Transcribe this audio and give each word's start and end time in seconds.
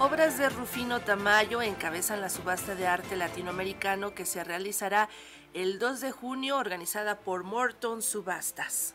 Obras 0.00 0.38
de 0.38 0.48
Rufino 0.48 1.00
Tamayo 1.00 1.60
encabezan 1.60 2.22
la 2.22 2.30
subasta 2.30 2.74
de 2.74 2.86
arte 2.86 3.16
latinoamericano 3.16 4.14
que 4.14 4.24
se 4.24 4.42
realizará 4.42 5.10
el 5.52 5.78
2 5.78 6.00
de 6.00 6.10
junio 6.10 6.56
organizada 6.56 7.18
por 7.18 7.44
Morton 7.44 8.00
Subastas. 8.00 8.94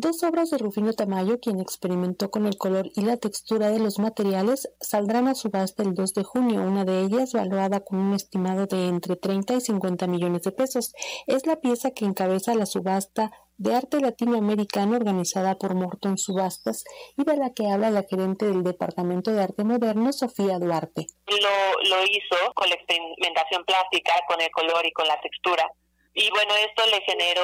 Dos 0.00 0.22
obras 0.22 0.50
de 0.50 0.58
Rufino 0.58 0.92
Tamayo, 0.92 1.40
quien 1.40 1.58
experimentó 1.58 2.30
con 2.30 2.46
el 2.46 2.56
color 2.56 2.86
y 2.94 3.00
la 3.00 3.16
textura 3.16 3.70
de 3.70 3.80
los 3.80 3.98
materiales, 3.98 4.72
saldrán 4.80 5.26
a 5.26 5.34
subasta 5.34 5.82
el 5.82 5.94
2 5.94 6.14
de 6.14 6.22
junio, 6.22 6.60
una 6.60 6.84
de 6.84 7.00
ellas 7.00 7.32
valuada 7.32 7.80
con 7.80 7.98
un 7.98 8.14
estimado 8.14 8.66
de 8.66 8.86
entre 8.86 9.16
30 9.16 9.54
y 9.54 9.60
50 9.60 10.06
millones 10.06 10.42
de 10.42 10.52
pesos. 10.52 10.92
Es 11.26 11.46
la 11.46 11.56
pieza 11.56 11.90
que 11.90 12.04
encabeza 12.04 12.54
la 12.54 12.66
subasta 12.66 13.32
de 13.56 13.74
arte 13.74 13.98
latinoamericano 13.98 14.94
organizada 14.94 15.58
por 15.58 15.74
Morton 15.74 16.16
Subastas 16.16 16.84
y 17.16 17.24
de 17.24 17.36
la 17.36 17.52
que 17.52 17.66
habla 17.66 17.90
la 17.90 18.04
gerente 18.08 18.46
del 18.46 18.62
Departamento 18.62 19.32
de 19.32 19.42
Arte 19.42 19.64
Moderno, 19.64 20.12
Sofía 20.12 20.60
Duarte. 20.60 21.06
Lo, 21.26 21.82
lo 21.90 22.04
hizo 22.04 22.54
con 22.54 22.68
la 22.68 22.76
experimentación 22.76 23.64
plástica, 23.64 24.12
con 24.28 24.40
el 24.40 24.50
color 24.52 24.86
y 24.86 24.92
con 24.92 25.08
la 25.08 25.20
textura. 25.20 25.68
Y 26.14 26.30
bueno, 26.30 26.54
esto 26.54 26.86
le 26.86 27.00
generó, 27.00 27.42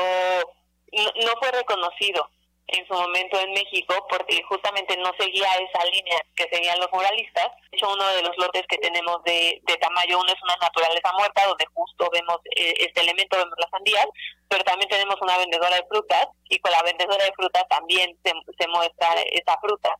no 0.92 1.32
fue 1.40 1.50
reconocido 1.50 2.28
en 2.66 2.86
su 2.86 2.94
momento 2.94 3.38
en 3.40 3.52
México 3.52 3.94
porque 4.08 4.42
justamente 4.48 4.96
no 4.96 5.12
seguía 5.18 5.48
esa 5.54 5.84
línea 5.84 6.20
que 6.34 6.48
seguían 6.50 6.80
los 6.80 6.90
muralistas. 6.92 7.48
De 7.70 7.76
hecho, 7.76 7.92
uno 7.92 8.06
de 8.08 8.22
los 8.22 8.36
lotes 8.38 8.62
que 8.68 8.78
tenemos 8.78 9.22
de, 9.24 9.60
de 9.62 9.76
tamaño 9.76 10.18
uno 10.18 10.32
es 10.32 10.42
una 10.42 10.56
naturaleza 10.56 11.12
muerta 11.12 11.46
donde 11.46 11.66
justo 11.74 12.08
vemos 12.10 12.38
eh, 12.56 12.74
este 12.78 13.02
elemento, 13.02 13.36
vemos 13.36 13.54
las 13.58 13.70
sandías, 13.70 14.06
pero 14.48 14.64
también 14.64 14.88
tenemos 14.88 15.16
una 15.20 15.38
vendedora 15.38 15.76
de 15.76 15.86
frutas 15.86 16.28
y 16.48 16.58
con 16.58 16.72
la 16.72 16.82
vendedora 16.82 17.24
de 17.24 17.32
frutas 17.32 17.64
también 17.68 18.16
se, 18.24 18.32
se 18.58 18.68
muestra 18.68 19.08
esa 19.30 19.58
fruta. 19.60 19.94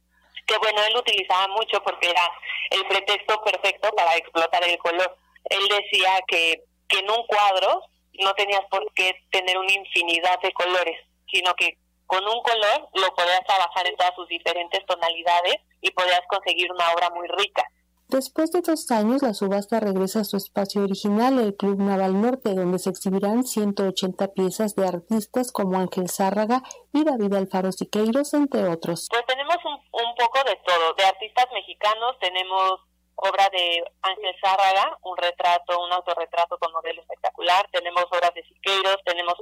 Que 0.47 0.58
bueno, 0.58 0.83
él 0.84 0.97
utilizaba 0.97 1.48
mucho 1.48 1.83
porque 1.83 2.10
era 2.10 2.31
el 2.70 2.86
pretexto 2.86 3.42
perfecto 3.42 3.91
para 3.94 4.16
explotar 4.16 4.64
el 4.64 4.78
color. 4.78 5.16
Él 5.44 5.69
decía 5.69 6.19
que, 6.27 6.62
que 6.88 6.98
en 6.98 7.10
un 7.10 7.27
cuadro 7.27 7.83
no 8.20 8.33
tenías 8.34 8.62
por 8.70 8.92
qué 8.94 9.12
tener 9.31 9.58
una 9.58 9.72
infinidad 9.72 10.41
de 10.41 10.53
colores, 10.53 10.98
sino 11.31 11.55
que 11.55 11.77
con 12.06 12.22
un 12.24 12.42
color 12.42 12.88
lo 12.94 13.14
podías 13.14 13.44
trabajar 13.47 13.86
en 13.86 13.97
todas 13.97 14.14
sus 14.14 14.28
diferentes 14.28 14.84
tonalidades 14.86 15.56
y 15.80 15.91
podías 15.91 16.22
conseguir 16.28 16.70
una 16.72 16.92
obra 16.92 17.10
muy 17.10 17.28
rica. 17.28 17.64
Después 18.08 18.52
de 18.52 18.60
dos 18.60 18.91
años, 18.91 19.22
la 19.22 19.33
subasta 19.33 19.80
regresa 19.80 20.20
a 20.20 20.25
su 20.25 20.36
espacio 20.36 20.82
original, 20.82 21.38
el 21.41 21.56
Club 21.56 21.80
Naval 21.80 22.20
Norte, 22.20 22.55
donde 22.55 22.78
se 22.78 22.91
exhibirán 22.91 23.44
180 23.44 24.28
piezas 24.34 24.77
de 24.77 24.86
artistas 24.86 25.50
como 25.50 25.78
Ángel 25.78 26.10
Zárraga 26.10 26.62
y 26.92 27.02
David 27.02 27.34
Alfaro 27.34 27.72
Siqueiros, 27.72 28.34
entre 28.34 28.69
otros. 28.69 29.08
Pues 29.10 29.25
tenemos 29.27 29.56
un, 29.64 29.75
un 29.75 30.14
poco 30.16 30.38
de 30.44 30.55
todo. 30.66 30.92
De 30.94 31.05
artistas 31.05 31.47
mexicanos 31.55 32.16
tenemos 32.20 32.80
obra 33.16 33.48
de 33.50 33.82
Ángel 34.02 34.34
Zárraga, 34.41 34.98
un 35.02 35.16
retrato, 35.16 35.80
un 35.80 35.92
autorretrato 35.92 36.58
con 36.58 36.72
modelo 36.72 37.00
espectacular. 37.00 37.69
Tenemos 37.72 38.05
obras 38.10 38.34
de 38.34 38.42
Siqueiros, 38.44 38.98
tenemos 39.05 39.33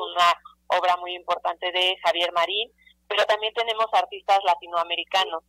muy 0.96 1.14
importante 1.14 1.70
de 1.72 1.96
Javier 2.04 2.32
Marín, 2.32 2.70
pero 3.08 3.24
también 3.24 3.52
tenemos 3.54 3.86
artistas 3.92 4.38
latinoamericanos. 4.44 5.42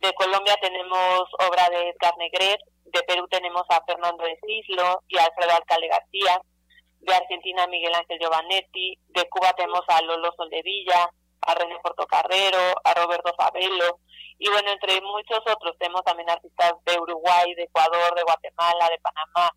De 0.00 0.12
Colombia 0.14 0.56
tenemos 0.60 1.22
obra 1.48 1.68
de 1.70 1.90
Edgar 1.90 2.16
Negret, 2.18 2.60
de 2.84 3.02
Perú 3.02 3.26
tenemos 3.28 3.62
a 3.68 3.82
Fernando 3.84 4.24
de 4.24 4.38
Cislo 4.44 5.02
y 5.08 5.18
Alfredo 5.18 5.52
Alcalde 5.52 5.88
García, 5.88 6.40
de 7.00 7.14
Argentina 7.14 7.66
Miguel 7.66 7.94
Ángel 7.94 8.18
Giovanetti, 8.18 8.98
de 9.08 9.28
Cuba 9.28 9.52
tenemos 9.52 9.82
a 9.88 10.02
Lolo 10.02 10.32
Soldevilla, 10.36 11.08
a 11.42 11.54
René 11.54 11.78
Portocarrero, 11.82 12.74
a 12.82 12.94
Roberto 12.94 13.34
Fabelo, 13.36 14.00
y 14.38 14.48
bueno, 14.48 14.70
entre 14.72 15.00
muchos 15.00 15.40
otros 15.46 15.76
tenemos 15.78 16.02
también 16.02 16.30
artistas 16.30 16.72
de 16.84 16.98
Uruguay, 16.98 17.54
de 17.54 17.64
Ecuador, 17.64 18.14
de 18.14 18.22
Guatemala, 18.22 18.88
de 18.90 18.98
Panamá, 18.98 19.50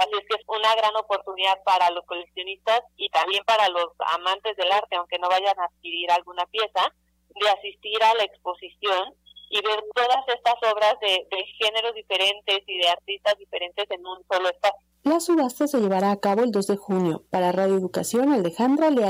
Así 0.00 0.12
es 0.16 0.24
que 0.26 0.40
es 0.40 0.44
una 0.48 0.74
gran 0.76 0.96
oportunidad 0.96 1.62
para 1.62 1.90
los 1.90 2.06
coleccionistas 2.06 2.80
y 2.96 3.10
también 3.10 3.44
para 3.44 3.68
los 3.68 3.92
amantes 4.16 4.56
del 4.56 4.72
arte, 4.72 4.96
aunque 4.96 5.18
no 5.18 5.28
vayan 5.28 5.58
a 5.60 5.66
adquirir 5.66 6.10
alguna 6.10 6.46
pieza, 6.46 6.88
de 7.28 7.48
asistir 7.50 8.02
a 8.02 8.14
la 8.14 8.24
exposición 8.24 9.14
y 9.50 9.60
ver 9.60 9.84
todas 9.94 10.24
estas 10.26 10.54
obras 10.72 10.94
de, 11.00 11.28
de 11.30 11.44
géneros 11.58 11.94
diferentes 11.94 12.60
y 12.66 12.78
de 12.78 12.88
artistas 12.88 13.36
diferentes 13.38 13.84
en 13.90 14.06
un 14.06 14.24
solo 14.26 14.48
espacio. 14.48 14.88
La 15.02 15.20
subasta 15.20 15.66
se 15.66 15.80
llevará 15.80 16.12
a 16.12 16.20
cabo 16.20 16.44
el 16.44 16.50
2 16.50 16.66
de 16.66 16.76
junio. 16.76 17.24
Para 17.30 17.52
Radio 17.52 17.74
Educación, 17.74 18.32
Alejandra 18.32 18.90
Leal. 18.90 19.08